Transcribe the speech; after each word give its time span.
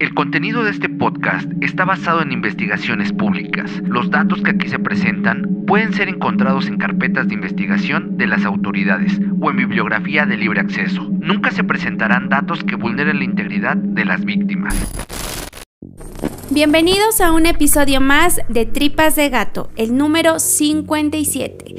El 0.00 0.14
contenido 0.14 0.64
de 0.64 0.70
este 0.70 0.88
podcast 0.88 1.46
está 1.60 1.84
basado 1.84 2.22
en 2.22 2.32
investigaciones 2.32 3.12
públicas. 3.12 3.70
Los 3.84 4.10
datos 4.10 4.40
que 4.40 4.52
aquí 4.52 4.66
se 4.66 4.78
presentan 4.78 5.66
pueden 5.66 5.92
ser 5.92 6.08
encontrados 6.08 6.68
en 6.68 6.78
carpetas 6.78 7.28
de 7.28 7.34
investigación 7.34 8.16
de 8.16 8.26
las 8.26 8.46
autoridades 8.46 9.20
o 9.42 9.50
en 9.50 9.58
bibliografía 9.58 10.24
de 10.24 10.38
libre 10.38 10.60
acceso. 10.60 11.06
Nunca 11.20 11.50
se 11.50 11.64
presentarán 11.64 12.30
datos 12.30 12.64
que 12.64 12.76
vulneren 12.76 13.18
la 13.18 13.24
integridad 13.24 13.76
de 13.76 14.06
las 14.06 14.24
víctimas. 14.24 14.74
Bienvenidos 16.48 17.20
a 17.20 17.32
un 17.32 17.44
episodio 17.44 18.00
más 18.00 18.40
de 18.48 18.64
Tripas 18.64 19.16
de 19.16 19.28
Gato, 19.28 19.70
el 19.76 19.98
número 19.98 20.38
57. 20.38 21.74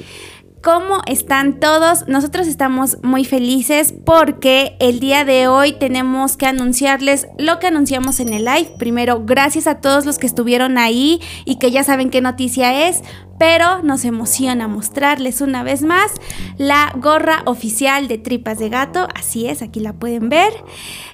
¿Cómo 0.63 1.01
están 1.07 1.59
todos? 1.59 2.07
Nosotros 2.07 2.45
estamos 2.45 2.99
muy 3.01 3.25
felices 3.25 3.95
porque 4.05 4.77
el 4.79 4.99
día 4.99 5.25
de 5.25 5.47
hoy 5.47 5.73
tenemos 5.73 6.37
que 6.37 6.45
anunciarles 6.45 7.27
lo 7.39 7.57
que 7.57 7.65
anunciamos 7.65 8.19
en 8.19 8.31
el 8.31 8.45
live. 8.45 8.71
Primero, 8.77 9.23
gracias 9.25 9.65
a 9.65 9.81
todos 9.81 10.05
los 10.05 10.19
que 10.19 10.27
estuvieron 10.27 10.77
ahí 10.77 11.19
y 11.45 11.57
que 11.57 11.71
ya 11.71 11.83
saben 11.83 12.11
qué 12.11 12.21
noticia 12.21 12.87
es 12.87 13.01
pero 13.41 13.81
nos 13.81 14.05
emociona 14.05 14.67
mostrarles 14.67 15.41
una 15.41 15.63
vez 15.63 15.81
más 15.81 16.11
la 16.59 16.93
gorra 16.95 17.41
oficial 17.47 18.07
de 18.07 18.19
Tripas 18.19 18.59
de 18.59 18.69
Gato. 18.69 19.07
Así 19.15 19.47
es, 19.47 19.63
aquí 19.63 19.79
la 19.79 19.93
pueden 19.93 20.29
ver. 20.29 20.53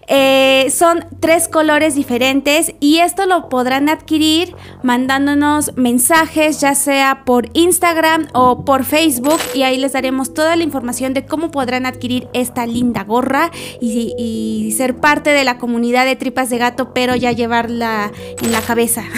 Eh, 0.09 0.69
son 0.69 1.05
tres 1.21 1.47
colores 1.47 1.95
diferentes 1.95 2.73
y 2.81 2.99
esto 2.99 3.25
lo 3.25 3.47
podrán 3.47 3.87
adquirir 3.87 4.55
mandándonos 4.81 5.75
mensajes 5.75 6.61
ya 6.61 6.75
sea 6.75 7.23
por 7.25 7.49
Instagram 7.53 8.27
o 8.33 8.63
por 8.63 8.85
Facebook 8.85 9.39
y 9.53 9.63
ahí 9.63 9.77
les 9.77 9.91
daremos 9.93 10.33
toda 10.33 10.55
la 10.55 10.63
información 10.63 11.13
de 11.13 11.25
cómo 11.25 11.51
podrán 11.51 11.85
adquirir 11.85 12.29
esta 12.33 12.65
linda 12.65 13.03
gorra 13.03 13.51
y, 13.81 14.73
ser 14.77 14.97
parte 14.97 15.31
de 15.31 15.43
la 15.43 15.57
comunidad 15.57 16.05
de 16.05 16.15
tripas 16.15 16.49
de 16.49 16.57
gato 16.57 16.93
pero 16.93 17.15
ya 17.15 17.31
llevarla 17.31 18.11
en 18.41 18.51
la 18.51 18.61
cabeza. 18.61 19.03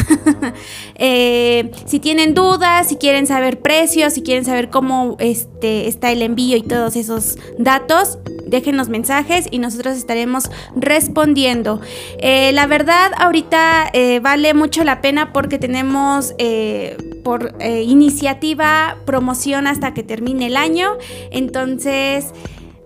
Eh, 1.02 1.72
si 1.86 2.00
tienen 2.00 2.34
dudas, 2.34 2.90
si 2.90 2.98
quieren 3.00 3.28
saber 3.28 3.60
precios, 3.60 4.14
si 4.14 4.22
quieren 4.22 4.46
saber 4.46 4.70
cómo 4.70 5.16
este, 5.20 5.88
está 5.88 6.12
el 6.12 6.22
envío 6.22 6.58
y 6.58 6.62
todos 6.62 6.96
esos 6.96 7.38
datos, 7.58 8.20
déjenos 8.46 8.90
mensajes 8.90 9.48
y 9.50 9.60
nosotros 9.60 9.98
estaremos 9.98 10.50
respondiendo. 10.76 11.82
Eh, 12.20 12.52
la 12.54 12.68
verdad, 12.68 13.12
ahorita 13.18 13.90
eh, 13.94 14.20
vale 14.20 14.54
mucho 14.54 14.84
la 14.84 15.02
pena 15.02 15.34
porque 15.34 15.58
tenemos 15.58 16.34
eh, 16.38 16.98
por 17.24 17.54
iniciativa 17.62 18.98
promoción 19.06 19.68
hasta 19.68 19.94
que 19.94 20.04
termine 20.04 20.48
el 20.48 20.58
año. 20.58 20.98
Entonces... 21.32 22.34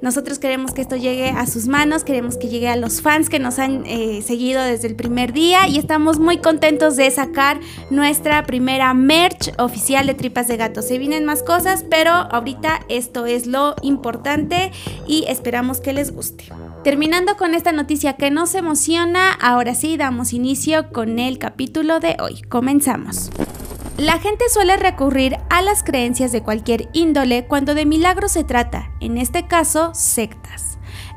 Nosotros 0.04 0.38
queremos 0.38 0.74
que 0.74 0.82
esto 0.82 0.98
llegue 0.98 1.30
a 1.30 1.48
sus 1.48 1.68
manos, 1.68 2.04
queremos 2.04 2.36
que 2.36 2.50
llegue 2.50 2.68
a 2.68 2.76
los 2.76 3.02
fans 3.02 3.30
que 3.30 3.40
nos 3.40 3.58
han 3.58 3.86
eh, 3.86 4.22
seguido 4.22 4.62
desde 4.62 4.90
el 4.90 4.98
primer 4.98 5.32
día 5.32 5.70
y 5.70 5.80
estamos 5.80 6.20
muy 6.20 6.40
contentos 6.40 6.98
de 6.98 7.10
sacar 7.10 7.62
nuestra 7.90 8.44
primera 8.44 8.94
merch 8.94 9.54
oficial 9.58 10.06
de 10.06 10.14
Tripas 10.14 10.50
de 10.50 10.58
Gato. 10.58 10.82
Se 10.82 10.98
vienen 10.98 11.24
más 11.24 11.42
cosas, 11.42 11.86
pero 11.90 12.12
ahorita 12.12 12.82
esto 12.90 13.26
es 13.26 13.48
lo 13.48 13.76
importante 13.82 14.74
y 15.08 15.24
esperamos 15.30 15.80
que 15.80 15.94
les 15.94 16.14
guste. 16.14 16.50
Terminando 16.84 17.38
con 17.38 17.54
esta 17.54 17.72
noticia 17.72 18.18
que 18.18 18.30
nos 18.30 18.56
emociona, 18.56 19.32
ahora 19.32 19.74
sí 19.74 19.96
damos 19.96 20.34
inicio 20.34 20.92
con 20.92 21.18
el 21.18 21.38
capítulo 21.38 22.02
de 22.02 22.18
hoy. 22.20 22.42
Comenzamos. 22.50 23.30
La 23.98 24.18
gente 24.18 24.46
suele 24.50 24.76
recurrir 24.76 25.38
a 25.52 25.62
las 25.62 25.84
creencias 25.84 26.32
de 26.32 26.42
cualquier 26.42 26.90
índole 26.94 27.46
cuando 27.46 27.76
de 27.76 27.86
milagros 27.86 28.32
se 28.32 28.44
trata, 28.44 28.92
en 29.00 29.20
este 29.20 29.46
caso 29.46 29.92
sectas. 29.94 30.73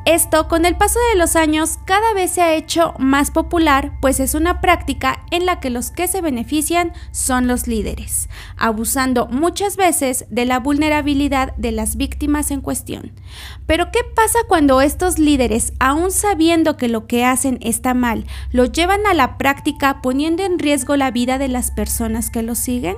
Esto 0.07 0.47
con 0.47 0.65
el 0.67 0.77
paso 0.77 1.01
de 1.11 1.19
los 1.19 1.35
años 1.35 1.81
cada 1.85 2.15
vez 2.15 2.31
se 2.31 2.41
ha 2.41 2.55
hecho 2.55 2.95
más 2.97 3.33
popular, 3.33 3.91
pues 4.01 4.21
es 4.21 4.35
una 4.37 4.61
práctica 4.61 5.27
en 5.33 5.47
la 5.47 5.59
que 5.59 5.69
los 5.69 5.91
que 5.91 6.07
se 6.07 6.21
benefician 6.21 6.93
son 7.11 7.49
los 7.49 7.67
líderes, 7.67 8.29
abusando 8.57 9.27
muchas 9.27 9.77
veces 9.77 10.25
de 10.31 10.45
la 10.45 10.61
vulnerabilidad 10.61 11.57
de 11.57 11.73
las 11.73 11.97
víctimas 11.97 12.53
en 12.53 12.61
cuestión. 12.61 13.11
Pero 13.67 13.91
¿qué 13.91 13.99
pasa 14.15 14.39
cuando 14.47 14.81
estos 14.81 15.19
líderes, 15.19 15.73
aun 15.81 16.13
sabiendo 16.13 16.77
que 16.77 16.87
lo 16.87 17.09
que 17.09 17.25
hacen 17.25 17.59
está 17.61 17.93
mal, 17.93 18.27
lo 18.53 18.67
llevan 18.67 19.05
a 19.07 19.15
la 19.15 19.37
práctica 19.39 20.03
poniendo 20.03 20.45
en 20.45 20.61
riesgo 20.61 20.95
la 20.95 21.11
vida 21.11 21.39
de 21.39 21.49
las 21.49 21.73
personas 21.73 22.31
que 22.31 22.45
lo 22.45 22.55
siguen? 22.55 22.95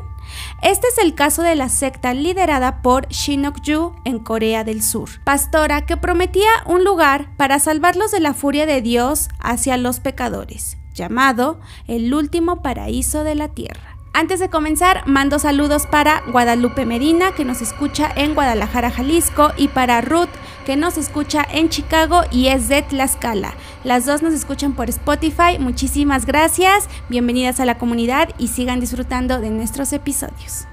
Este 0.62 0.87
es 0.89 0.99
el 0.99 1.15
caso 1.15 1.43
de 1.43 1.55
la 1.55 1.69
secta 1.69 2.15
liderada 2.15 2.83
por 2.83 3.09
Shinok-ju 3.09 3.94
en 4.05 4.19
Corea 4.19 4.65
del 4.65 4.83
Sur, 4.83 5.09
pastora 5.25 5.87
que 5.87 5.97
prometía 5.97 6.50
un 6.66 6.84
lugar 6.84 7.37
para 7.37 7.59
salvarlos 7.59 8.11
de 8.11 8.21
la 8.21 8.34
furia 8.34 8.66
de 8.66 8.81
Dios 8.81 9.28
hacia 9.41 9.77
los 9.77 10.00
pecadores, 10.00 10.78
llamado 10.94 11.61
el 11.87 12.12
último 12.15 12.62
paraíso 12.62 13.25
de 13.25 13.34
la 13.34 13.49
tierra. 13.49 13.97
Antes 14.13 14.41
de 14.41 14.51
comenzar, 14.51 15.07
mando 15.07 15.39
saludos 15.39 15.87
para 15.87 16.23
Guadalupe 16.33 16.85
Medina, 16.87 17.33
que 17.33 17.45
nos 17.45 17.63
escucha 17.63 18.11
en 18.17 18.35
Guadalajara, 18.35 18.91
Jalisco, 18.91 19.53
y 19.57 19.69
para 19.69 20.01
Ruth, 20.01 20.29
que 20.67 20.77
nos 20.77 20.99
escucha 20.99 21.47
en 21.51 21.69
Chicago 21.69 22.23
y 22.31 22.49
es 22.49 22.69
de 22.69 22.83
Tlaxcala. 22.83 23.55
Las 23.85 24.07
dos 24.07 24.23
nos 24.23 24.35
escuchan 24.35 24.75
por 24.75 24.89
Spotify. 24.89 25.59
Muchísimas 25.59 26.27
gracias. 26.27 26.89
Bienvenidas 27.09 27.61
a 27.61 27.65
la 27.65 27.79
comunidad 27.79 28.31
y 28.39 28.49
sigan 28.49 28.81
disfrutando 28.81 29.41
de 29.41 29.51
nuestros 29.51 29.93
episodios. 29.93 30.67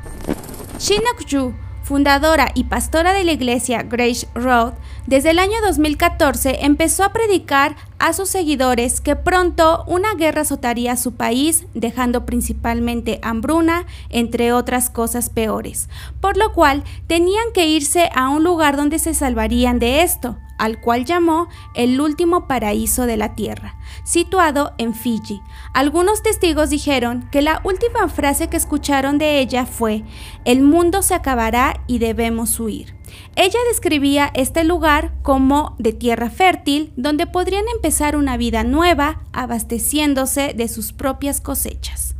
Fundadora 1.85 2.51
y 2.55 2.63
pastora 2.63 3.13
de 3.13 3.23
la 3.23 3.31
iglesia 3.31 3.83
Grace 3.83 4.27
Road, 4.33 4.73
desde 5.05 5.29
el 5.29 5.37
año 5.37 5.57
2014 5.63 6.65
empezó 6.65 7.03
a 7.03 7.13
predicar 7.13 7.75
a 7.99 8.11
sus 8.13 8.27
seguidores 8.27 9.01
que 9.01 9.15
pronto 9.15 9.83
una 9.85 10.15
guerra 10.15 10.41
azotaría 10.41 10.97
su 10.97 11.13
país, 11.13 11.67
dejando 11.75 12.25
principalmente 12.25 13.19
hambruna, 13.21 13.85
entre 14.09 14.51
otras 14.51 14.89
cosas 14.89 15.29
peores, 15.29 15.87
por 16.21 16.37
lo 16.37 16.53
cual 16.53 16.83
tenían 17.05 17.53
que 17.53 17.67
irse 17.67 18.09
a 18.15 18.29
un 18.29 18.43
lugar 18.43 18.77
donde 18.77 18.97
se 18.97 19.13
salvarían 19.13 19.77
de 19.77 20.01
esto, 20.01 20.37
al 20.57 20.79
cual 20.79 21.05
llamó 21.05 21.47
el 21.73 21.99
último 21.99 22.47
paraíso 22.47 23.05
de 23.05 23.17
la 23.17 23.35
tierra, 23.35 23.77
situado 24.03 24.73
en 24.77 24.93
Fiji. 24.93 25.41
Algunos 25.73 26.23
testigos 26.23 26.69
dijeron 26.69 27.27
que 27.31 27.41
la 27.41 27.61
última 27.63 28.07
frase 28.09 28.47
que 28.47 28.57
escucharon 28.57 29.17
de 29.17 29.39
ella 29.39 29.65
fue, 29.65 30.03
el 30.45 30.61
mundo 30.61 31.01
se 31.01 31.13
acabará 31.13 31.81
y 31.87 31.99
debemos 31.99 32.59
huir. 32.59 32.95
Ella 33.35 33.59
describía 33.67 34.31
este 34.33 34.63
lugar 34.63 35.13
como 35.21 35.75
de 35.77 35.93
tierra 35.93 36.29
fértil, 36.29 36.93
donde 36.95 37.27
podrían 37.27 37.65
empezar 37.73 38.15
una 38.15 38.37
vida 38.37 38.63
nueva, 38.63 39.21
abasteciéndose 39.33 40.53
de 40.55 40.67
sus 40.67 40.93
propias 40.93 41.41
cosechas. 41.41 42.15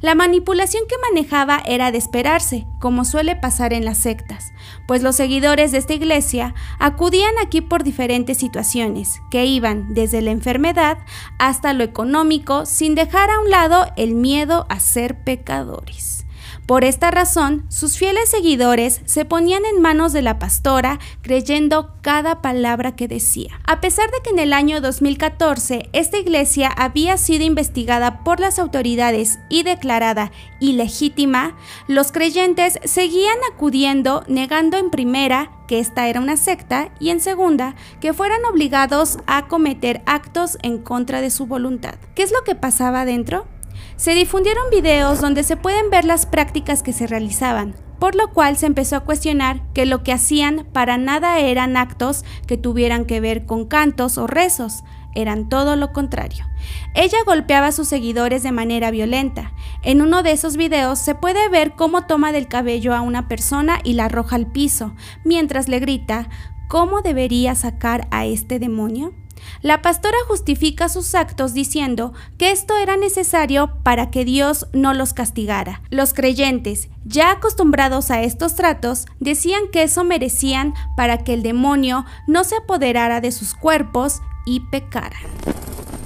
La 0.00 0.14
manipulación 0.14 0.84
que 0.88 0.96
manejaba 1.10 1.62
era 1.66 1.92
de 1.92 1.98
esperarse, 1.98 2.66
como 2.80 3.04
suele 3.04 3.36
pasar 3.36 3.72
en 3.72 3.84
las 3.84 3.98
sectas, 3.98 4.52
pues 4.90 5.04
los 5.04 5.14
seguidores 5.14 5.70
de 5.70 5.78
esta 5.78 5.94
iglesia 5.94 6.52
acudían 6.80 7.34
aquí 7.40 7.60
por 7.60 7.84
diferentes 7.84 8.38
situaciones, 8.38 9.22
que 9.30 9.46
iban 9.46 9.94
desde 9.94 10.20
la 10.20 10.32
enfermedad 10.32 10.98
hasta 11.38 11.72
lo 11.74 11.84
económico, 11.84 12.66
sin 12.66 12.96
dejar 12.96 13.30
a 13.30 13.38
un 13.38 13.50
lado 13.50 13.86
el 13.94 14.16
miedo 14.16 14.66
a 14.68 14.80
ser 14.80 15.22
pecadores. 15.22 16.26
Por 16.70 16.84
esta 16.84 17.10
razón, 17.10 17.64
sus 17.68 17.98
fieles 17.98 18.28
seguidores 18.28 19.00
se 19.04 19.24
ponían 19.24 19.64
en 19.64 19.82
manos 19.82 20.12
de 20.12 20.22
la 20.22 20.38
pastora 20.38 21.00
creyendo 21.20 21.96
cada 22.00 22.42
palabra 22.42 22.94
que 22.94 23.08
decía. 23.08 23.58
A 23.66 23.80
pesar 23.80 24.08
de 24.12 24.18
que 24.22 24.30
en 24.30 24.38
el 24.38 24.52
año 24.52 24.80
2014 24.80 25.90
esta 25.92 26.18
iglesia 26.18 26.68
había 26.68 27.16
sido 27.16 27.42
investigada 27.42 28.22
por 28.22 28.38
las 28.38 28.60
autoridades 28.60 29.40
y 29.48 29.64
declarada 29.64 30.30
ilegítima, 30.60 31.56
los 31.88 32.12
creyentes 32.12 32.78
seguían 32.84 33.38
acudiendo 33.52 34.22
negando 34.28 34.76
en 34.76 34.90
primera 34.90 35.50
que 35.66 35.80
esta 35.80 36.06
era 36.06 36.20
una 36.20 36.36
secta 36.36 36.92
y 37.00 37.10
en 37.10 37.18
segunda 37.18 37.74
que 38.00 38.12
fueran 38.12 38.44
obligados 38.44 39.18
a 39.26 39.48
cometer 39.48 40.02
actos 40.06 40.56
en 40.62 40.78
contra 40.78 41.20
de 41.20 41.30
su 41.30 41.46
voluntad. 41.46 41.96
¿Qué 42.14 42.22
es 42.22 42.30
lo 42.30 42.44
que 42.44 42.54
pasaba 42.54 43.00
adentro? 43.00 43.48
Se 43.96 44.14
difundieron 44.14 44.64
videos 44.70 45.20
donde 45.20 45.42
se 45.42 45.56
pueden 45.56 45.90
ver 45.90 46.04
las 46.04 46.26
prácticas 46.26 46.82
que 46.82 46.92
se 46.92 47.06
realizaban, 47.06 47.74
por 47.98 48.14
lo 48.14 48.32
cual 48.32 48.56
se 48.56 48.66
empezó 48.66 48.96
a 48.96 49.00
cuestionar 49.00 49.62
que 49.74 49.86
lo 49.86 50.02
que 50.02 50.12
hacían 50.12 50.66
para 50.72 50.96
nada 50.98 51.38
eran 51.38 51.76
actos 51.76 52.24
que 52.46 52.56
tuvieran 52.56 53.04
que 53.04 53.20
ver 53.20 53.44
con 53.44 53.66
cantos 53.66 54.18
o 54.18 54.26
rezos, 54.26 54.82
eran 55.14 55.48
todo 55.48 55.76
lo 55.76 55.92
contrario. 55.92 56.46
Ella 56.94 57.18
golpeaba 57.26 57.68
a 57.68 57.72
sus 57.72 57.88
seguidores 57.88 58.42
de 58.42 58.52
manera 58.52 58.90
violenta. 58.90 59.52
En 59.82 60.02
uno 60.02 60.22
de 60.22 60.32
esos 60.32 60.56
videos 60.56 60.98
se 60.98 61.14
puede 61.14 61.48
ver 61.48 61.72
cómo 61.72 62.06
toma 62.06 62.32
del 62.32 62.48
cabello 62.48 62.94
a 62.94 63.00
una 63.00 63.28
persona 63.28 63.80
y 63.84 63.94
la 63.94 64.06
arroja 64.06 64.36
al 64.36 64.46
piso, 64.46 64.94
mientras 65.24 65.68
le 65.68 65.80
grita, 65.80 66.28
¿cómo 66.68 67.02
debería 67.02 67.54
sacar 67.54 68.08
a 68.10 68.24
este 68.24 68.58
demonio? 68.58 69.14
La 69.62 69.82
pastora 69.82 70.16
justifica 70.26 70.88
sus 70.88 71.14
actos 71.14 71.54
diciendo 71.54 72.12
que 72.38 72.50
esto 72.50 72.76
era 72.76 72.96
necesario 72.96 73.72
para 73.82 74.10
que 74.10 74.24
Dios 74.24 74.66
no 74.72 74.94
los 74.94 75.12
castigara. 75.12 75.82
Los 75.90 76.14
creyentes, 76.14 76.88
ya 77.04 77.32
acostumbrados 77.32 78.10
a 78.10 78.22
estos 78.22 78.54
tratos, 78.54 79.06
decían 79.18 79.62
que 79.72 79.82
eso 79.82 80.04
merecían 80.04 80.74
para 80.96 81.18
que 81.18 81.34
el 81.34 81.42
demonio 81.42 82.04
no 82.26 82.44
se 82.44 82.56
apoderara 82.56 83.20
de 83.20 83.32
sus 83.32 83.54
cuerpos 83.54 84.20
y 84.46 84.60
pecaran. 84.70 85.20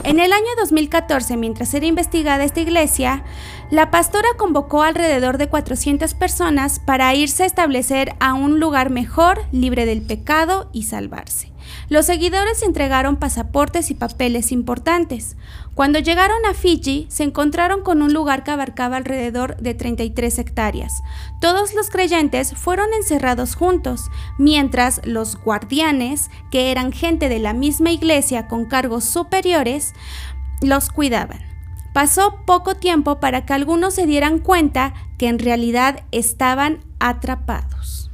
En 0.05 0.19
el 0.19 0.35
año 0.35 0.49
2014, 0.59 1.39
mientras 1.39 1.73
era 1.73 1.87
investigada 1.87 2.45
esta 2.45 2.61
iglesia, 2.61 3.25
la 3.71 3.91
pastora 3.91 4.29
convocó 4.37 4.83
alrededor 4.83 5.39
de 5.39 5.49
400 5.49 6.13
personas 6.13 6.79
para 6.79 7.15
irse 7.15 7.45
a 7.45 7.47
establecer 7.47 8.15
a 8.21 8.35
un 8.35 8.61
lugar 8.61 8.91
mejor, 8.91 9.41
libre 9.51 9.87
del 9.87 10.03
pecado 10.03 10.69
y 10.75 10.83
salvarse. 10.83 11.54
Los 11.89 12.07
seguidores 12.07 12.63
entregaron 12.63 13.17
pasaportes 13.17 13.91
y 13.91 13.95
papeles 13.95 14.53
importantes. 14.53 15.37
Cuando 15.75 15.99
llegaron 15.99 16.45
a 16.47 16.55
Fiji, 16.55 17.07
se 17.09 17.25
encontraron 17.25 17.83
con 17.83 18.03
un 18.03 18.13
lugar 18.13 18.45
que 18.45 18.51
abarcaba 18.51 18.97
alrededor 18.97 19.57
de 19.57 19.75
33 19.75 20.39
hectáreas. 20.39 21.03
Todos 21.41 21.75
los 21.75 21.91
creyentes 21.91 22.55
fueron 22.55 22.93
encerrados 22.95 23.55
juntos, 23.55 24.11
mientras 24.39 25.01
los 25.05 25.37
guardianes, 25.37 26.31
que 26.51 26.71
eran 26.71 26.93
gente 26.93 27.29
de 27.29 27.39
la 27.39 27.53
misma 27.53 27.91
iglesia 27.91 28.47
con 28.47 28.67
cargos 28.67 29.05
superiores, 29.05 29.93
los 30.63 30.91
cuidaban. 30.91 31.41
Pasó 31.93 32.41
poco 32.45 32.75
tiempo 32.75 33.21
para 33.21 33.47
que 33.47 33.53
algunos 33.53 33.95
se 33.95 34.07
dieran 34.07 34.39
cuenta 34.39 34.95
que 35.19 35.29
en 35.29 35.39
realidad 35.39 36.05
estaban 36.11 36.81
atrapados 36.99 38.11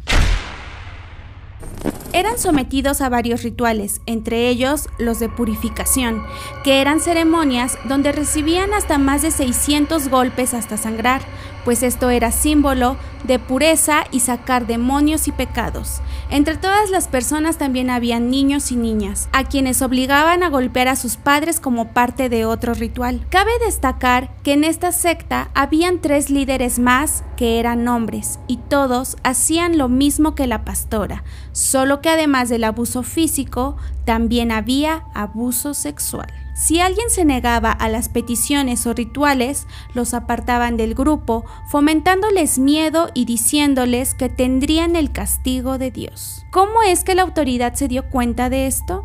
eran 2.12 2.38
sometidos 2.38 3.00
a 3.00 3.08
varios 3.08 3.42
rituales, 3.42 4.00
entre 4.06 4.48
ellos 4.48 4.88
los 4.98 5.18
de 5.20 5.28
purificación, 5.28 6.22
que 6.64 6.80
eran 6.80 7.00
ceremonias 7.00 7.78
donde 7.84 8.12
recibían 8.12 8.74
hasta 8.74 8.98
más 8.98 9.22
de 9.22 9.30
600 9.30 10.08
golpes 10.08 10.54
hasta 10.54 10.76
sangrar, 10.76 11.22
pues 11.64 11.82
esto 11.82 12.10
era 12.10 12.32
símbolo 12.32 12.96
de 13.24 13.38
pureza 13.38 14.04
y 14.10 14.20
sacar 14.20 14.66
demonios 14.66 15.28
y 15.28 15.32
pecados. 15.32 16.00
Entre 16.30 16.56
todas 16.56 16.90
las 16.90 17.08
personas 17.08 17.58
también 17.58 17.90
había 17.90 18.20
niños 18.20 18.72
y 18.72 18.76
niñas, 18.76 19.28
a 19.32 19.44
quienes 19.44 19.82
obligaban 19.82 20.42
a 20.42 20.48
golpear 20.48 20.88
a 20.88 20.96
sus 20.96 21.16
padres 21.16 21.60
como 21.60 21.92
parte 21.92 22.28
de 22.28 22.44
otro 22.44 22.74
ritual. 22.74 23.26
Cabe 23.30 23.50
destacar 23.64 24.30
que 24.42 24.52
en 24.52 24.64
esta 24.64 24.92
secta 24.92 25.50
habían 25.54 26.00
tres 26.00 26.30
líderes 26.30 26.78
más 26.78 27.24
que 27.36 27.58
eran 27.58 27.86
hombres, 27.88 28.38
y 28.46 28.56
todos 28.56 29.16
hacían 29.22 29.76
lo 29.76 29.88
mismo 29.88 30.34
que 30.34 30.46
la 30.46 30.64
pastora, 30.64 31.24
solo 31.52 32.00
que 32.00 32.11
además 32.11 32.49
del 32.49 32.64
abuso 32.64 33.02
físico, 33.02 33.76
también 34.05 34.52
había 34.52 35.05
abuso 35.14 35.75
sexual. 35.75 36.32
Si 36.55 36.79
alguien 36.79 37.08
se 37.08 37.25
negaba 37.25 37.73
a 37.73 37.88
las 37.88 38.08
peticiones 38.08 38.87
o 38.87 38.93
rituales, 38.93 39.67
los 39.94 40.12
apartaban 40.12 40.76
del 40.76 40.94
grupo, 40.94 41.44
fomentándoles 41.70 42.58
miedo 42.58 43.08
y 43.14 43.25
diciéndoles 43.25 44.14
que 44.14 44.29
tendrían 44.29 44.94
el 44.94 45.11
castigo 45.11 45.79
de 45.79 45.91
Dios. 45.91 46.44
¿Cómo 46.50 46.82
es 46.82 47.02
que 47.02 47.14
la 47.14 47.23
autoridad 47.23 47.75
se 47.75 47.88
dio 47.88 48.11
cuenta 48.11 48.50
de 48.50 48.67
esto? 48.67 49.05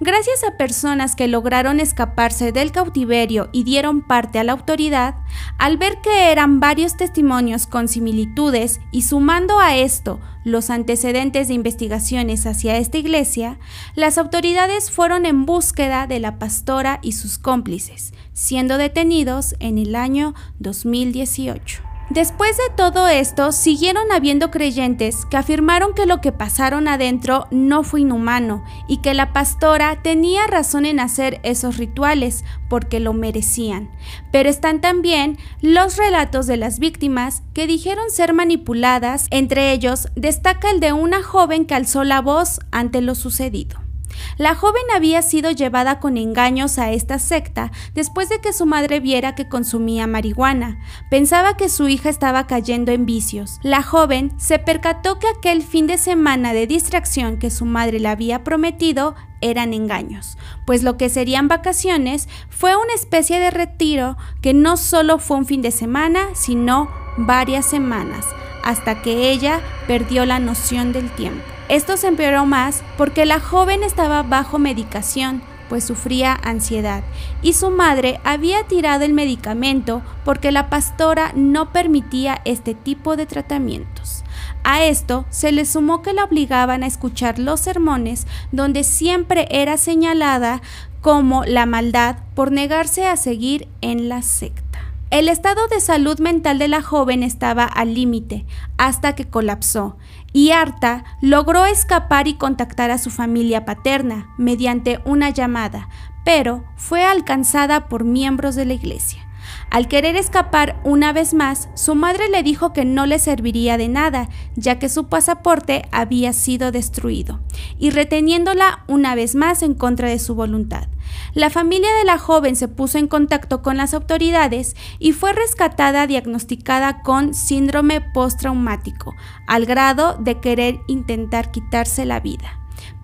Gracias 0.00 0.44
a 0.44 0.56
personas 0.56 1.16
que 1.16 1.26
lograron 1.26 1.80
escaparse 1.80 2.52
del 2.52 2.70
cautiverio 2.70 3.48
y 3.50 3.64
dieron 3.64 4.00
parte 4.00 4.38
a 4.38 4.44
la 4.44 4.52
autoridad, 4.52 5.16
al 5.58 5.76
ver 5.76 6.00
que 6.00 6.30
eran 6.30 6.60
varios 6.60 6.96
testimonios 6.96 7.66
con 7.66 7.88
similitudes 7.88 8.80
y 8.92 9.02
sumando 9.02 9.58
a 9.58 9.76
esto 9.76 10.20
los 10.44 10.70
antecedentes 10.70 11.48
de 11.48 11.54
investigaciones 11.54 12.46
hacia 12.46 12.76
esta 12.76 12.98
iglesia, 12.98 13.58
las 13.96 14.18
autoridades 14.18 14.92
fueron 14.92 15.26
en 15.26 15.46
búsqueda 15.46 16.06
de 16.06 16.20
la 16.20 16.38
pastora 16.38 17.00
y 17.02 17.12
sus 17.12 17.36
cómplices, 17.36 18.12
siendo 18.32 18.78
detenidos 18.78 19.56
en 19.58 19.78
el 19.78 19.96
año 19.96 20.32
2018. 20.60 21.82
Después 22.10 22.56
de 22.56 22.74
todo 22.74 23.06
esto, 23.06 23.52
siguieron 23.52 24.10
habiendo 24.12 24.50
creyentes 24.50 25.26
que 25.26 25.36
afirmaron 25.36 25.92
que 25.92 26.06
lo 26.06 26.22
que 26.22 26.32
pasaron 26.32 26.88
adentro 26.88 27.46
no 27.50 27.82
fue 27.82 28.00
inhumano 28.00 28.64
y 28.88 29.02
que 29.02 29.12
la 29.12 29.34
pastora 29.34 30.00
tenía 30.02 30.46
razón 30.46 30.86
en 30.86 31.00
hacer 31.00 31.38
esos 31.42 31.76
rituales 31.76 32.46
porque 32.70 32.98
lo 32.98 33.12
merecían. 33.12 33.90
Pero 34.32 34.48
están 34.48 34.80
también 34.80 35.36
los 35.60 35.98
relatos 35.98 36.46
de 36.46 36.56
las 36.56 36.78
víctimas 36.78 37.42
que 37.52 37.66
dijeron 37.66 38.10
ser 38.10 38.32
manipuladas, 38.32 39.26
entre 39.30 39.72
ellos 39.72 40.08
destaca 40.16 40.70
el 40.70 40.80
de 40.80 40.94
una 40.94 41.22
joven 41.22 41.66
que 41.66 41.74
alzó 41.74 42.04
la 42.04 42.22
voz 42.22 42.60
ante 42.70 43.02
lo 43.02 43.14
sucedido. 43.14 43.87
La 44.36 44.54
joven 44.54 44.82
había 44.94 45.22
sido 45.22 45.50
llevada 45.50 46.00
con 46.00 46.16
engaños 46.16 46.78
a 46.78 46.92
esta 46.92 47.18
secta 47.18 47.70
después 47.94 48.28
de 48.28 48.40
que 48.40 48.52
su 48.52 48.66
madre 48.66 49.00
viera 49.00 49.34
que 49.34 49.48
consumía 49.48 50.06
marihuana. 50.06 50.78
Pensaba 51.10 51.56
que 51.56 51.68
su 51.68 51.88
hija 51.88 52.08
estaba 52.08 52.46
cayendo 52.46 52.92
en 52.92 53.06
vicios. 53.06 53.58
La 53.62 53.82
joven 53.82 54.32
se 54.38 54.58
percató 54.58 55.18
que 55.18 55.28
aquel 55.28 55.62
fin 55.62 55.86
de 55.86 55.98
semana 55.98 56.52
de 56.52 56.66
distracción 56.66 57.38
que 57.38 57.50
su 57.50 57.64
madre 57.64 58.00
le 58.00 58.08
había 58.08 58.44
prometido 58.44 59.14
eran 59.40 59.72
engaños, 59.72 60.36
pues 60.66 60.82
lo 60.82 60.96
que 60.96 61.08
serían 61.08 61.48
vacaciones 61.48 62.28
fue 62.48 62.76
una 62.76 62.94
especie 62.94 63.38
de 63.38 63.50
retiro 63.50 64.16
que 64.42 64.54
no 64.54 64.76
solo 64.76 65.18
fue 65.18 65.36
un 65.36 65.46
fin 65.46 65.62
de 65.62 65.70
semana, 65.70 66.20
sino 66.34 66.90
varias 67.16 67.66
semanas, 67.66 68.24
hasta 68.64 69.02
que 69.02 69.30
ella 69.30 69.60
perdió 69.86 70.26
la 70.26 70.38
noción 70.40 70.92
del 70.92 71.10
tiempo. 71.10 71.57
Esto 71.68 71.96
se 71.96 72.08
empeoró 72.08 72.46
más 72.46 72.82
porque 72.96 73.26
la 73.26 73.40
joven 73.40 73.82
estaba 73.82 74.22
bajo 74.22 74.58
medicación, 74.58 75.42
pues 75.68 75.84
sufría 75.84 76.38
ansiedad, 76.42 77.02
y 77.42 77.52
su 77.52 77.70
madre 77.70 78.20
había 78.24 78.64
tirado 78.64 79.04
el 79.04 79.12
medicamento 79.12 80.02
porque 80.24 80.50
la 80.50 80.70
pastora 80.70 81.32
no 81.34 81.72
permitía 81.72 82.40
este 82.46 82.74
tipo 82.74 83.16
de 83.16 83.26
tratamientos. 83.26 84.24
A 84.64 84.84
esto 84.84 85.26
se 85.30 85.52
le 85.52 85.66
sumó 85.66 86.02
que 86.02 86.14
la 86.14 86.24
obligaban 86.24 86.82
a 86.82 86.86
escuchar 86.86 87.38
los 87.38 87.60
sermones 87.60 88.26
donde 88.50 88.82
siempre 88.82 89.46
era 89.50 89.76
señalada 89.76 90.62
como 91.00 91.44
la 91.44 91.66
maldad 91.66 92.16
por 92.34 92.50
negarse 92.50 93.06
a 93.06 93.16
seguir 93.16 93.68
en 93.80 94.08
la 94.08 94.22
secta. 94.22 94.67
El 95.10 95.28
estado 95.28 95.68
de 95.68 95.80
salud 95.80 96.18
mental 96.20 96.58
de 96.58 96.68
la 96.68 96.82
joven 96.82 97.22
estaba 97.22 97.64
al 97.64 97.94
límite 97.94 98.44
hasta 98.76 99.14
que 99.14 99.26
colapsó 99.26 99.96
y 100.34 100.50
harta 100.50 101.04
logró 101.22 101.64
escapar 101.64 102.28
y 102.28 102.34
contactar 102.34 102.90
a 102.90 102.98
su 102.98 103.08
familia 103.10 103.64
paterna 103.64 104.28
mediante 104.36 105.00
una 105.06 105.30
llamada, 105.30 105.88
pero 106.26 106.62
fue 106.76 107.04
alcanzada 107.04 107.88
por 107.88 108.04
miembros 108.04 108.54
de 108.54 108.66
la 108.66 108.74
iglesia. 108.74 109.26
Al 109.70 109.88
querer 109.88 110.14
escapar 110.14 110.78
una 110.84 111.14
vez 111.14 111.32
más, 111.32 111.70
su 111.74 111.94
madre 111.94 112.28
le 112.28 112.42
dijo 112.42 112.74
que 112.74 112.84
no 112.84 113.06
le 113.06 113.18
serviría 113.18 113.78
de 113.78 113.88
nada, 113.88 114.28
ya 114.56 114.78
que 114.78 114.90
su 114.90 115.08
pasaporte 115.08 115.88
había 115.90 116.34
sido 116.34 116.70
destruido, 116.70 117.40
y 117.78 117.88
reteniéndola 117.88 118.84
una 118.88 119.14
vez 119.14 119.34
más 119.34 119.62
en 119.62 119.72
contra 119.72 120.08
de 120.08 120.18
su 120.18 120.34
voluntad. 120.34 120.87
La 121.34 121.50
familia 121.50 121.92
de 121.98 122.04
la 122.04 122.18
joven 122.18 122.56
se 122.56 122.68
puso 122.68 122.98
en 122.98 123.08
contacto 123.08 123.62
con 123.62 123.76
las 123.76 123.94
autoridades 123.94 124.76
y 124.98 125.12
fue 125.12 125.32
rescatada 125.32 126.06
diagnosticada 126.06 127.02
con 127.02 127.34
síndrome 127.34 128.00
postraumático, 128.00 129.14
al 129.46 129.66
grado 129.66 130.16
de 130.18 130.40
querer 130.40 130.80
intentar 130.86 131.50
quitarse 131.50 132.04
la 132.04 132.20
vida. 132.20 132.58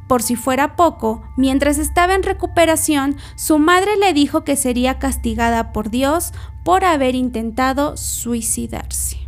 Por 0.09 0.23
si 0.23 0.37
fuera 0.37 0.77
poco, 0.77 1.23
mientras 1.37 1.79
estaba 1.79 2.15
en 2.15 2.23
recuperación, 2.23 3.17
su 3.37 3.59
madre 3.59 3.97
le 3.97 4.13
dijo 4.13 4.45
que 4.45 4.57
sería 4.57 4.99
castigada 4.99 5.73
por 5.73 5.91
Dios 5.91 6.33
por 6.63 6.85
haber 6.85 7.15
intentado 7.15 7.97
suicidarse. 7.97 9.24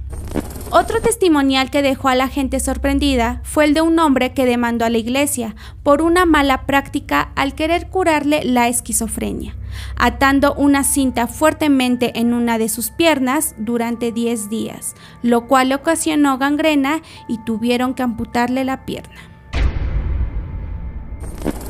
Otro 0.70 1.00
testimonial 1.00 1.70
que 1.70 1.80
dejó 1.80 2.08
a 2.08 2.16
la 2.16 2.28
gente 2.28 2.58
sorprendida 2.58 3.40
fue 3.44 3.64
el 3.64 3.74
de 3.74 3.82
un 3.82 3.98
hombre 4.00 4.32
que 4.32 4.46
demandó 4.46 4.84
a 4.84 4.90
la 4.90 4.98
iglesia 4.98 5.54
por 5.84 6.02
una 6.02 6.26
mala 6.26 6.66
práctica 6.66 7.30
al 7.36 7.54
querer 7.54 7.88
curarle 7.88 8.44
la 8.44 8.66
esquizofrenia, 8.66 9.54
atando 9.96 10.54
una 10.54 10.82
cinta 10.82 11.28
fuertemente 11.28 12.18
en 12.18 12.34
una 12.34 12.58
de 12.58 12.68
sus 12.68 12.90
piernas 12.90 13.54
durante 13.58 14.10
10 14.10 14.50
días, 14.50 14.96
lo 15.22 15.46
cual 15.46 15.72
ocasionó 15.72 16.36
gangrena 16.36 17.00
y 17.28 17.38
tuvieron 17.38 17.94
que 17.94 18.02
amputarle 18.02 18.64
la 18.64 18.84
pierna. 18.84 19.35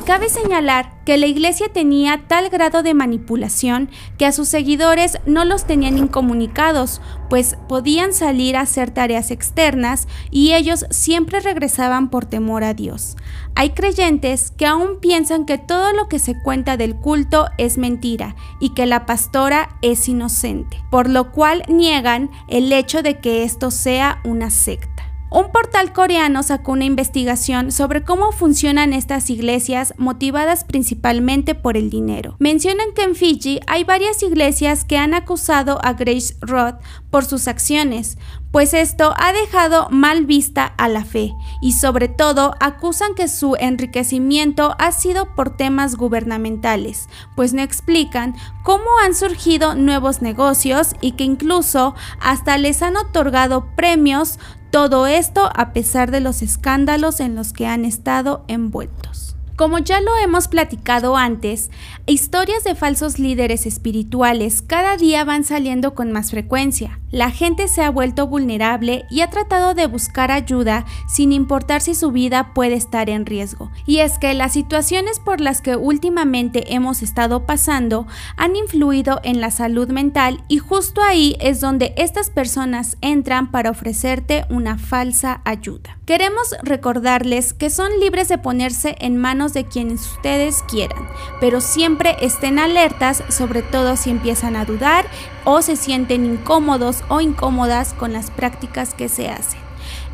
Cabe 0.06 0.28
señalar 0.28 0.92
que 1.04 1.16
la 1.16 1.26
iglesia 1.26 1.68
tenía 1.72 2.28
tal 2.28 2.48
grado 2.48 2.84
de 2.84 2.94
manipulación 2.94 3.90
que 4.18 4.25
a 4.25 4.30
sus 4.30 4.46
seguidores 4.46 5.18
no 5.26 5.44
los 5.44 5.64
tenían 5.64 5.98
incomunicados, 5.98 7.00
pues 7.28 7.56
podían 7.68 8.12
salir 8.12 8.56
a 8.56 8.60
hacer 8.60 8.92
tareas 8.92 9.32
externas 9.32 10.06
y 10.30 10.54
ellos 10.54 10.86
siempre 10.90 11.40
regresaban 11.40 12.08
por 12.08 12.25
temor 12.25 12.62
a 12.62 12.72
Dios. 12.72 13.16
Hay 13.56 13.70
creyentes 13.70 14.52
que 14.52 14.66
aún 14.66 15.00
piensan 15.00 15.44
que 15.44 15.58
todo 15.58 15.92
lo 15.92 16.08
que 16.08 16.20
se 16.20 16.40
cuenta 16.40 16.76
del 16.76 16.94
culto 16.94 17.48
es 17.58 17.76
mentira 17.76 18.36
y 18.60 18.75
que 18.75 18.86
la 18.86 19.06
pastora 19.06 19.76
es 19.82 20.08
inocente, 20.08 20.80
por 20.88 21.10
lo 21.10 21.32
cual 21.32 21.64
niegan 21.66 22.30
el 22.46 22.72
hecho 22.72 23.02
de 23.02 23.18
que 23.18 23.42
esto 23.42 23.72
sea 23.72 24.20
una 24.22 24.50
secta. 24.50 24.95
Un 25.28 25.50
portal 25.50 25.92
coreano 25.92 26.45
sacó 26.45 26.73
una 26.73 26.85
investigación 26.85 27.73
sobre 27.73 28.04
cómo 28.04 28.30
funcionan 28.30 28.92
estas 28.92 29.28
iglesias 29.28 29.92
motivadas 29.99 30.62
principalmente 30.62 31.56
por 31.56 31.76
el 31.76 31.90
dinero. 31.90 32.37
Mencionan 32.38 32.92
que 32.95 33.02
en 33.02 33.16
Fiji 33.16 33.61
hay 33.66 33.83
varias 33.83 34.23
iglesias 34.23 34.85
que 34.85 34.99
han 34.99 35.14
acusado 35.14 35.80
a 35.85 35.95
Grace 35.95 36.37
Roth 36.40 36.76
por 37.11 37.25
sus 37.25 37.49
acciones, 37.49 38.18
pues 38.52 38.73
esto 38.73 39.12
ha 39.18 39.33
dejado 39.33 39.88
mal 39.90 40.25
vista 40.25 40.64
a 40.64 40.88
la 40.88 41.04
fe 41.04 41.35
y 41.61 41.73
sobre 41.73 42.09
todo 42.09 42.54
acusan 42.61 43.14
que 43.14 43.28
su 43.28 43.56
enriquecimiento 43.59 44.76
ha 44.78 44.92
sido 44.92 45.35
por 45.35 45.56
temas 45.56 45.97
gubernamentales, 45.97 47.09
pues 47.35 47.52
no 47.52 47.62
explican 47.62 48.35
cómo 48.62 48.87
han 49.04 49.14
surgido 49.14 49.75
nuevos 49.75 50.23
negocios 50.23 50.95
y 51.00 51.12
que 51.12 51.25
incluso 51.25 51.95
hasta 52.21 52.56
les 52.56 52.80
han 52.80 52.97
otorgado 52.97 53.66
premios, 53.76 54.38
todo 54.76 55.06
esto 55.06 55.49
a 55.54 55.73
pesar 55.73 56.11
de 56.11 56.21
los 56.21 56.42
escándalos 56.42 57.21
en 57.21 57.35
los 57.35 57.54
que 57.54 57.66
han 57.66 57.87
estado 57.87 58.45
envueltos. 58.47 59.35
Como 59.56 59.78
ya 59.78 60.02
lo 60.02 60.14
hemos 60.18 60.48
platicado 60.48 61.16
antes, 61.16 61.70
historias 62.04 62.62
de 62.62 62.75
falsos 62.75 63.18
líderes 63.18 63.64
espirituales 63.64 64.60
cada 64.60 64.98
día 64.98 65.25
van 65.25 65.44
saliendo 65.44 65.94
con 65.94 66.12
más 66.12 66.30
frecuencia. 66.30 67.00
La 67.10 67.30
gente 67.30 67.66
se 67.68 67.82
ha 67.82 67.88
vuelto 67.88 68.26
vulnerable 68.26 69.06
y 69.10 69.22
ha 69.22 69.30
tratado 69.30 69.72
de 69.72 69.86
buscar 69.86 70.30
ayuda 70.30 70.84
sin 71.08 71.32
importar 71.32 71.80
si 71.80 71.94
su 71.94 72.10
vida 72.10 72.52
puede 72.52 72.75
estar 72.75 73.08
en 73.08 73.25
riesgo. 73.25 73.70
Y 73.86 74.00
es 74.00 74.18
que 74.18 74.34
las 74.34 74.52
situaciones 74.52 75.20
por 75.20 75.40
las 75.40 75.62
que 75.62 75.76
últimamente 75.76 76.75
hemos 76.75 77.00
estado 77.00 77.46
pasando 77.46 78.06
han 78.36 78.56
influido 78.56 79.20
en 79.22 79.40
la 79.40 79.50
salud 79.50 79.88
mental 79.88 80.44
y 80.48 80.58
justo 80.58 81.00
ahí 81.00 81.34
es 81.40 81.62
donde 81.62 81.94
estas 81.96 82.28
personas 82.28 82.98
entran 83.00 83.50
para 83.50 83.70
ofrecerte 83.70 84.44
una 84.50 84.76
falsa 84.76 85.40
ayuda. 85.44 85.96
Queremos 86.04 86.54
recordarles 86.62 87.52
que 87.52 87.70
son 87.70 87.90
libres 87.98 88.28
de 88.28 88.38
ponerse 88.38 88.94
en 89.00 89.16
de 89.52 89.64
quienes 89.64 90.12
ustedes 90.12 90.62
quieran, 90.68 91.06
pero 91.40 91.60
siempre 91.60 92.16
estén 92.20 92.58
alertas, 92.58 93.22
sobre 93.28 93.62
todo 93.62 93.96
si 93.96 94.10
empiezan 94.10 94.56
a 94.56 94.64
dudar 94.64 95.06
o 95.44 95.62
se 95.62 95.76
sienten 95.76 96.24
incómodos 96.24 97.02
o 97.08 97.20
incómodas 97.20 97.94
con 97.94 98.12
las 98.12 98.30
prácticas 98.30 98.94
que 98.94 99.08
se 99.08 99.28
hacen. 99.28 99.66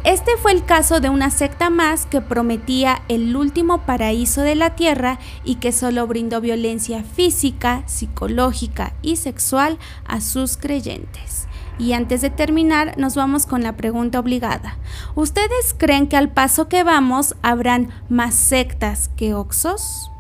Este 0.05 0.33
fue 0.37 0.51
el 0.51 0.65
caso 0.65 0.99
de 0.99 1.11
una 1.11 1.31
secta 1.31 1.71
más 1.71 2.07
que 2.07 2.21
prometía 2.21 3.03
el 3.09 3.37
último 3.37 3.83
paraíso 3.87 4.43
de 4.43 4.57
la 4.57 4.75
tierra 4.75 5.21
y 5.45 5.57
que 5.57 5.71
solo 5.71 6.09
brindó 6.09 6.41
violencia 6.41 7.05
física, 7.05 7.85
psicológica 7.87 8.95
y 9.01 9.15
sexual 9.15 9.79
a 10.05 10.21
sus 10.21 10.57
creyentes. 10.57 11.47
Y 11.79 11.95
antes 11.95 12.21
de 12.21 12.31
terminar, 12.31 12.97
nos 12.99 13.15
vamos 13.15 13.47
con 13.47 13.63
la 13.63 13.77
pregunta 13.77 14.21
obligada. 14.21 14.77
¿Ustedes 15.15 15.75
creen 15.77 16.07
que 16.07 16.17
al 16.17 16.29
paso 16.31 16.69
que 16.69 16.85
vamos 16.85 17.35
habrán 17.43 17.91
más 18.09 18.35
sectas 18.35 19.11
que 19.17 19.35
oxos? 19.35 20.11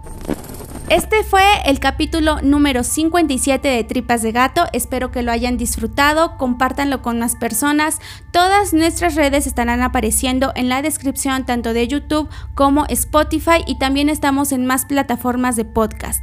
Este 0.92 1.24
fue 1.24 1.42
el 1.64 1.80
capítulo 1.80 2.42
número 2.42 2.84
57 2.84 3.66
de 3.66 3.82
Tripas 3.82 4.20
de 4.20 4.30
Gato. 4.30 4.66
Espero 4.74 5.10
que 5.10 5.22
lo 5.22 5.32
hayan 5.32 5.56
disfrutado. 5.56 6.36
Compártanlo 6.36 7.00
con 7.00 7.18
más 7.18 7.34
personas. 7.34 7.98
Todas 8.30 8.74
nuestras 8.74 9.14
redes 9.14 9.46
estarán 9.46 9.80
apareciendo 9.80 10.52
en 10.54 10.68
la 10.68 10.82
descripción 10.82 11.46
tanto 11.46 11.72
de 11.72 11.88
YouTube 11.88 12.28
como 12.54 12.84
Spotify 12.90 13.64
y 13.66 13.78
también 13.78 14.10
estamos 14.10 14.52
en 14.52 14.66
más 14.66 14.84
plataformas 14.84 15.56
de 15.56 15.64
podcast. 15.64 16.22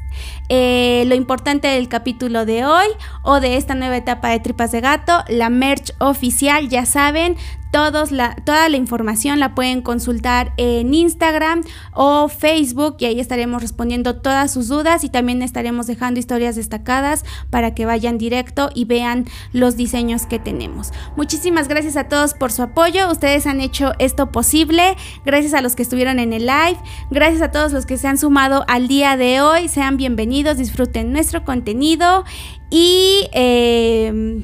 Eh, 0.50 1.04
lo 1.08 1.16
importante 1.16 1.68
del 1.68 1.90
capítulo 1.90 2.46
de 2.46 2.64
hoy 2.64 2.90
o 3.24 3.40
de 3.40 3.58
esta 3.58 3.74
nueva 3.74 3.98
etapa 3.98 4.30
de 4.30 4.40
Tripas 4.40 4.72
de 4.72 4.82
Gato, 4.82 5.24
la 5.30 5.50
merch 5.50 5.94
oficial, 5.98 6.70
ya 6.70 6.86
saben, 6.86 7.38
todos 7.72 8.12
la, 8.12 8.36
toda 8.46 8.68
la 8.70 8.78
información 8.78 9.40
la 9.40 9.56
pueden 9.56 9.82
consultar 9.82 10.54
en 10.58 10.94
Instagram 10.94 11.64
o 11.94 12.28
Facebook 12.28 12.98
y 13.00 13.06
ahí 13.06 13.20
estaremos 13.20 13.62
respondiendo 13.62 14.16
todas 14.16 14.52
sus 14.52 14.68
dudas 14.68 15.04
y 15.04 15.10
también 15.10 15.42
estaremos 15.42 15.88
dejando 15.88 16.20
historias 16.20 16.56
destacadas 16.56 17.26
para 17.50 17.74
que 17.74 17.86
vayan 17.86 18.18
directo 18.18 18.70
y 18.74 18.86
vean 18.86 19.26
los 19.54 19.76
diseños 19.76 20.26
que 20.26 20.40
tenemos. 20.40 20.92
Muchísimas 21.16 21.68
gracias 21.68 21.98
a 21.98 22.06
todos 22.06 22.34
por 22.34 22.52
su 22.52 22.62
apoyo. 22.62 23.12
Ustedes 23.12 23.46
han 23.48 23.62
hecho 23.62 23.94
esto 24.00 24.32
posible. 24.32 24.96
Gracias 25.26 25.54
a 25.54 25.62
los 25.62 25.76
que 25.76 25.84
estuvieron 25.84 26.20
en 26.20 26.34
el 26.34 26.46
live. 26.46 26.78
Gracias 27.12 27.42
a 27.42 27.52
todos 27.52 27.72
los 27.72 27.86
que 27.86 27.98
se 27.98 28.08
han 28.08 28.18
sumado 28.18 28.66
al 28.68 28.88
día 28.88 29.18
de 29.18 29.42
hoy. 29.42 29.68
Sean 29.68 29.98
bienvenidos, 29.98 30.58
disfruten 30.58 31.14
nuestro 31.14 31.44
contenido 31.44 32.24
y... 32.70 33.28
Eh, 33.34 34.44